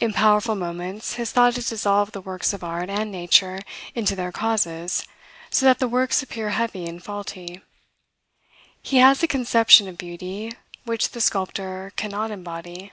[0.00, 3.60] In powerful moments, his thought has dissolved the works of art and nature
[3.94, 5.04] into their causes,
[5.50, 7.60] so that the works appear heavy and faulty.
[8.80, 10.52] He has a conception of beauty
[10.84, 12.92] which the sculptor cannot embody.